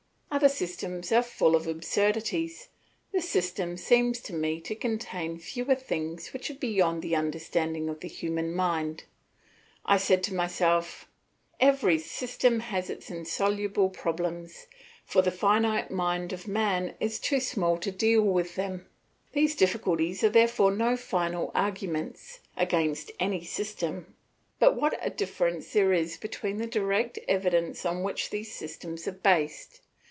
[0.33, 2.69] Other systems are full of absurdities;
[3.11, 7.99] this system seems to me to contain fewer things which are beyond the understanding of
[7.99, 9.03] the human mind.
[9.85, 11.05] I said to myself,
[11.59, 14.67] "Every system has its insoluble problems,
[15.05, 18.87] for the finite mind of man is too small to deal with them;
[19.33, 24.15] these difficulties are therefore no final arguments, against any system.
[24.59, 29.11] But what a difference there is between the direct evidence on which these systems are
[29.11, 29.81] based!